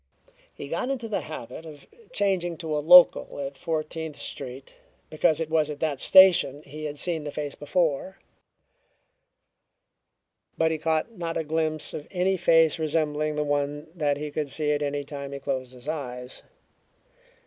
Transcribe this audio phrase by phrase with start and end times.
[0.51, 4.73] He got into the habit of changing to a local at Fourteenth Street
[5.11, 8.17] because it was at that station he had seen the face before,
[10.57, 14.49] but he caught not a glimpse of any face resembling the one that he could
[14.49, 16.41] see at any time he closed his eyes.